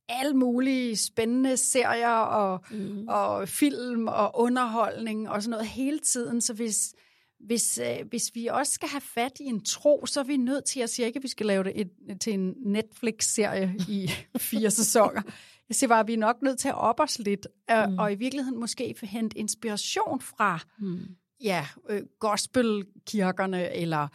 [0.09, 3.05] alle mulige spændende serier og, Mm.
[3.07, 6.93] og film og underholdning og sådan noget hele tiden, så hvis,
[7.39, 10.65] hvis, øh, hvis vi også skal have fat i en tro, så er vi nødt
[10.65, 11.89] til, jeg siger ikke, at vi skal lave det et,
[12.21, 15.21] til en Netflix-serie i fire sæsoner.
[15.69, 17.97] Jeg siger bare, at vi er nok nødt til at op os lidt, øh, Mm.
[17.99, 20.99] og i virkeligheden måske hente inspiration fra Mm.
[21.43, 24.07] Ja, øh, gospelkirkerne eller,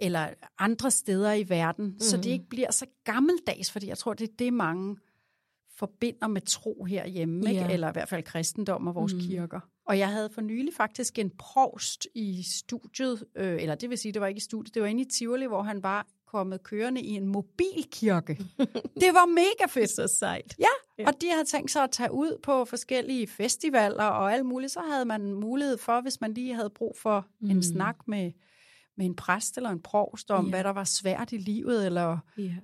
[0.00, 2.00] eller andre steder i verden, mm.
[2.00, 4.96] så det ikke bliver så gammeldags, fordi jeg tror, det er det, mange
[5.76, 7.60] forbinder med tro herhjemme, ikke?
[7.60, 7.72] Ja.
[7.72, 9.20] eller i hvert fald kristendom og vores mm.
[9.20, 9.60] kirker.
[9.86, 14.12] Og jeg havde for nylig faktisk en provst i studiet, øh, eller det vil sige,
[14.12, 17.00] det var ikke i studiet, det var inde i Tivoli, hvor han var kommet kørende
[17.00, 18.38] i en mobilkirke.
[19.02, 19.90] det var mega fedt.
[19.90, 20.54] Så sejt.
[20.58, 24.46] Ja, ja, og de havde tænkt sig at tage ud på forskellige festivaler og alt
[24.46, 24.72] muligt.
[24.72, 27.50] Så havde man mulighed for, hvis man lige havde brug for mm.
[27.50, 28.32] en snak med,
[28.96, 30.50] med en præst eller en provst om, Ja.
[30.50, 31.86] hvad der var svært i livet.
[31.86, 32.18] Eller...
[32.38, 32.54] Ja.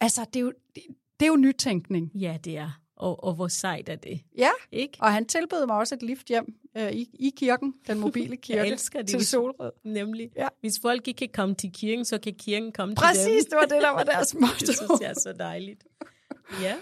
[0.00, 0.82] Altså, det er, jo, det,
[1.20, 2.10] det er jo nytænkning.
[2.14, 2.78] ja, det er.
[2.96, 4.20] Og, og hvor sejt er det?
[4.38, 4.98] Ja, Ikke?
[5.00, 8.60] og han tilbød mig også et lift hjem øh, i, i kirken, den mobile kirke,
[8.60, 9.08] Jeg elsker det.
[9.08, 9.70] til Solrød.
[9.84, 10.30] Nemlig.
[10.36, 10.48] Ja.
[10.60, 13.50] Hvis folk ikke kan komme til kirken, så kan kirken komme til Præcis, dem.
[13.50, 14.56] det var det, der var deres Det motto.
[14.72, 15.84] synes jeg er så dejligt.
[16.62, 16.74] Ja.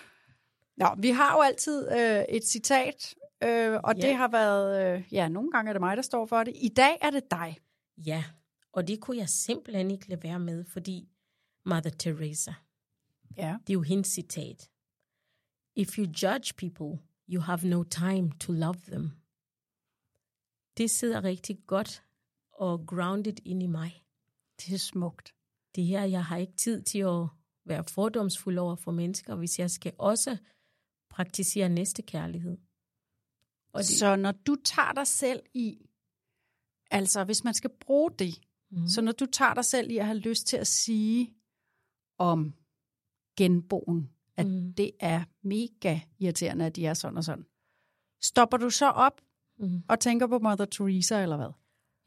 [0.81, 3.15] Nå, vi har jo altid øh, et citat,
[3.45, 4.01] øh, og Ja.
[4.09, 6.53] det har været, øh, ja, nogle gange er det mig, der står for det.
[6.57, 7.59] I dag er det dig.
[8.07, 8.25] Ja,
[8.73, 11.09] og det kunne jeg simpelthen ikke lade være med, fordi
[11.65, 12.53] Mother Teresa,
[13.37, 13.57] Ja.
[13.67, 14.71] det er jo hendes citat.
[15.77, 19.11] If you judge people, you have no time to love them.
[20.77, 22.03] Det sidder rigtig godt
[22.53, 24.05] og grounded ind i mig.
[24.61, 25.35] Det er smukt.
[25.75, 27.27] Det her, jeg har ikke tid til at
[27.65, 30.37] være fordomsfuld over for mennesker, hvis jeg skal også
[31.11, 32.59] praktisere næste kærlighed.
[33.73, 35.87] Og det, Så når du tager dig selv i,
[36.91, 38.87] altså hvis man skal bruge det, mm.
[38.89, 41.35] så når du tager dig selv i at have lyst til at sige
[42.19, 42.55] om
[43.37, 44.75] genboen, at mm.
[44.75, 47.47] det er mega irriterende, at de er sådan og sådan,
[48.23, 49.21] stopper du så op
[49.61, 49.83] Mhm.
[49.89, 51.53] og tænker på Mother Teresa eller hvad?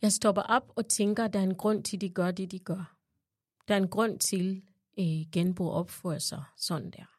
[0.02, 2.52] Jeg stopper op og tænker, at der er en grund til, at de gør det,
[2.52, 2.98] de gør.
[3.68, 4.62] Der er en grund til,
[4.98, 7.12] at genbo opfører sig sådan der.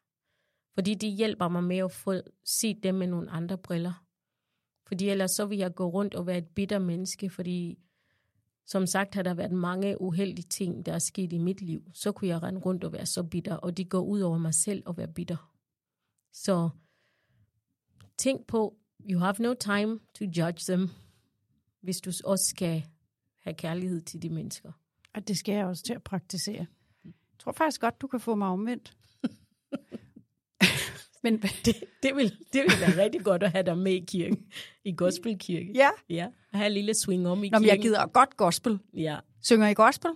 [0.75, 4.05] Fordi de hjælper mig med at få set dem med nogle andre briller.
[4.87, 7.79] Fordi ellers så vil jeg gå rundt og være et bitter menneske, fordi
[8.65, 11.91] som sagt har der været mange uheldige ting, der er sket i mit liv.
[11.93, 14.53] Så kunne jeg rende rundt og være så bitter, og de går ud over mig
[14.53, 15.51] selv og være bitter.
[16.33, 16.69] Så
[18.17, 18.77] tænk på,
[19.09, 20.89] you have no time to judge them,
[21.81, 22.85] hvis du også skal
[23.39, 24.71] have kærlighed til de mennesker.
[25.13, 26.65] Og det skal jeg også til at praktisere.
[27.05, 28.94] Jeg tror faktisk godt, du kan få mig omvendt.
[31.31, 34.37] Men Det, det, vil, det vil være rigtig godt at have dig med i kirken,
[34.85, 35.71] i gospelkirke.
[35.75, 37.69] ja, Ja, have en lille swing om i Nå, kirken.
[37.69, 38.79] jeg gider godt gospel.
[38.93, 39.17] Ja.
[39.41, 40.11] Synger I gospel?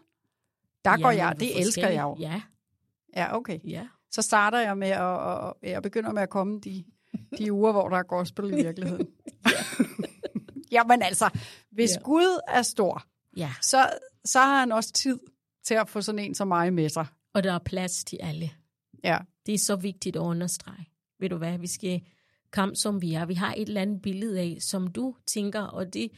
[0.86, 2.16] Der går Ja, jeg, men det elsker jeg jo.
[2.20, 2.42] Ja,
[3.16, 3.60] Ja, okay.
[3.64, 3.88] ja.
[4.12, 6.84] Så starter jeg med at, og jeg begynder med at komme de,
[7.38, 9.08] de uger, hvor der er gospel i virkeligheden.
[10.72, 11.30] Jamen altså,
[11.72, 12.02] hvis Ja.
[12.04, 13.04] Gud er stor,
[13.38, 13.90] Ja, så,
[14.26, 15.20] så har han også tid
[15.64, 17.06] til at få sådan en som mig med sig.
[17.34, 18.50] og der er plads til alle.
[19.04, 20.86] Ja, Det er så vigtigt at understrege.
[21.20, 22.02] Ved du hvad, vi skal
[22.54, 23.26] kamp som vi er.
[23.26, 26.12] Vi har et eller andet billede af, som du tænker, og det,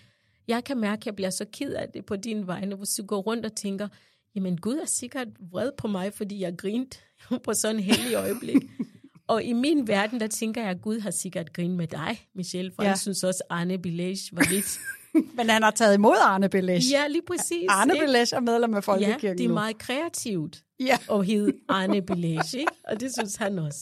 [0.48, 3.06] jeg kan mærke, at jeg bliver så ked af det på din vegne, hvis du
[3.06, 3.88] går rundt og tænker,
[4.36, 7.04] jamen Gud er sikkert vred på mig, fordi jeg grint
[7.46, 8.62] på sådan en heldig øjeblik.
[9.28, 12.72] og i min verden, der tænker jeg, at Gud har sikkert grint med dig, Michelle,
[12.76, 12.88] for Ja.
[12.88, 12.92] ja.
[12.92, 14.80] jeg synes også, Arne Bilage var lidt...
[15.38, 16.92] men han har taget imod Arne Belesch.
[16.92, 17.66] ja, lige præcis.
[17.70, 18.06] Arne ikke?
[18.06, 19.54] Belesch er medlem af Ja, Folkekirken det er nu.
[19.54, 20.98] meget kreativt Ja.
[21.12, 22.72] at hedde Arne Bilage, ikke?
[22.88, 23.80] og det synes han også.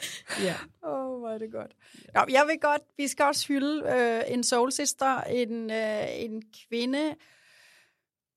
[0.46, 0.54] ja.
[0.82, 1.76] Åh, hvor er det godt.
[2.14, 6.42] Nå, jeg vil godt, vi skal også hylde øh, en soul sister, en, øh, en
[6.68, 7.14] kvinde,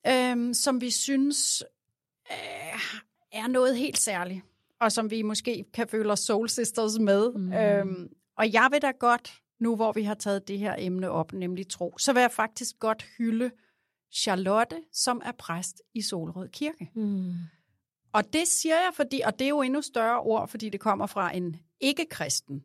[0.07, 1.63] øh, som vi synes
[2.31, 2.79] øh,
[3.31, 4.41] er noget helt særligt,
[4.79, 7.31] og som vi måske kan føle os soul sisters med.
[7.31, 7.53] Mm.
[7.53, 11.33] Øh, og jeg vil da godt, nu hvor vi har taget det her emne op,
[11.33, 13.51] nemlig tro, så vil jeg faktisk godt hylde
[14.13, 16.91] Charlotte, som er præst i Solrød Kirke.
[16.95, 17.33] Mm.
[18.13, 21.05] Og det siger jeg, fordi, og det er jo endnu større ord, fordi det kommer
[21.05, 22.63] fra en ikke-kristen.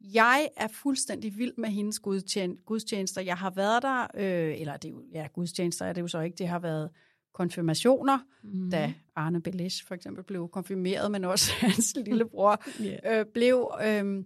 [0.00, 3.20] Jeg er fuldstændig vild med hendes gudstjen- gudstjenester.
[3.20, 6.36] Jeg har været der, øh, eller det er ja, gudstjenester er det jo så ikke,
[6.36, 6.90] det har været
[7.34, 8.70] konfirmationer, mm.
[8.70, 13.20] da Arne Belish for eksempel blev konfirmeret, men også hans lillebror Yeah.
[13.20, 13.70] øh, blev.
[13.82, 14.24] Øh,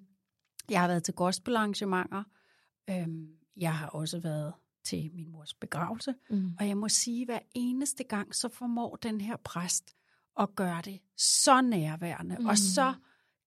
[0.70, 2.22] jeg har været til gospelarrangementer.
[2.90, 3.08] Øh,
[3.56, 4.52] jeg har også været
[4.84, 6.14] til min mors begravelse.
[6.30, 6.50] Mm.
[6.58, 9.96] Og jeg må sige, hver eneste gang, så formår den her præst
[10.40, 12.46] at gøre det så nærværende, mm.
[12.46, 12.94] og så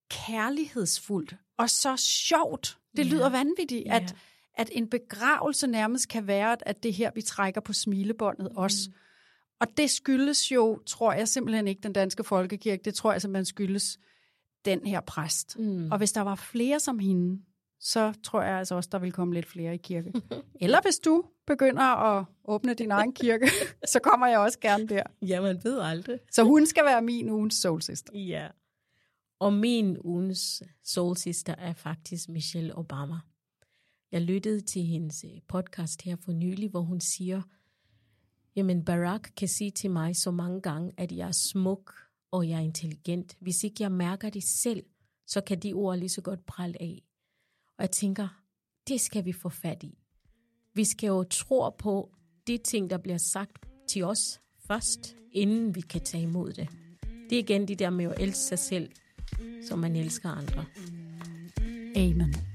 [0.09, 2.77] kærlighedsfuldt, og så sjovt.
[2.97, 3.95] Det lyder vanvittigt, Ja.
[3.95, 4.15] at,
[4.57, 8.57] at en begravelse nærmest kan være, at det her, vi trækker på smilebåndet mm.
[8.57, 8.89] også.
[9.59, 12.81] Og det skyldes jo, tror jeg simpelthen ikke, den danske folkekirke.
[12.85, 13.99] Det tror jeg simpelthen skyldes
[14.65, 15.59] den her præst.
[15.59, 15.91] Mm.
[15.91, 17.41] Og hvis der var flere som hende,
[17.85, 20.13] så tror jeg altså også, der vil komme lidt flere i kirke.
[20.61, 23.47] Eller hvis du begynder at åbne din egen kirke,
[23.93, 25.03] så kommer jeg også gerne der.
[25.21, 26.19] Ja, man ved aldrig.
[26.31, 28.19] Så hun skal være min ugens soul sister.
[28.19, 28.47] Ja.
[29.39, 33.15] Og min ugens soul sister er faktisk Michelle Obama.
[34.11, 37.41] Jeg lyttede til hendes øh, podcast her for nylig, hvor hun siger,
[38.55, 41.93] jamen Barack kan sige til mig så mange gange, at jeg er smuk
[42.31, 43.37] og jeg er intelligent.
[43.39, 44.83] Hvis ikke jeg mærker det selv,
[45.27, 47.01] så kan de ord lige så godt prale af.
[47.77, 48.27] Og jeg tænker,
[48.87, 49.97] det skal vi få fat i.
[50.73, 52.15] Vi skal jo tro på
[52.47, 56.69] de ting, der bliver sagt til os først, inden vi kan tage imod det.
[57.29, 58.91] Det er igen det der med at elske sig selv,
[59.67, 60.65] som man elsker andre.
[61.95, 62.54] Amen.